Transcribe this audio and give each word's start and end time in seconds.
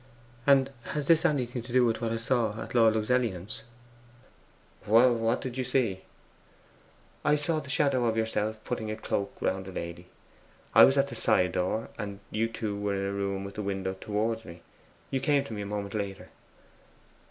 And 0.47 0.71
has 0.93 1.05
this 1.05 1.25
anything 1.25 1.61
to 1.61 1.71
do 1.71 1.85
with 1.85 2.01
what 2.01 2.11
I 2.11 2.17
saw 2.17 2.59
at 2.59 2.73
Lord 2.73 2.95
Luxellian's?' 2.95 3.61
'What 4.85 5.41
did 5.41 5.59
you 5.59 5.63
see?' 5.63 6.01
'I 7.23 7.35
saw 7.35 7.59
the 7.59 7.69
shadow 7.69 8.05
of 8.07 8.17
yourself 8.17 8.63
putting 8.63 8.89
a 8.89 8.95
cloak 8.95 9.31
round 9.39 9.67
a 9.67 9.71
lady. 9.71 10.07
I 10.73 10.85
was 10.85 10.97
at 10.97 11.09
the 11.09 11.13
side 11.13 11.51
door; 11.51 11.89
you 12.31 12.47
two 12.47 12.75
were 12.79 12.95
in 12.95 13.05
a 13.05 13.13
room 13.13 13.43
with 13.43 13.53
the 13.53 13.61
window 13.61 13.93
towards 13.93 14.43
me. 14.43 14.63
You 15.11 15.19
came 15.19 15.43
to 15.43 15.53
me 15.53 15.61
a 15.61 15.67
moment 15.67 15.93
later. 15.93 16.29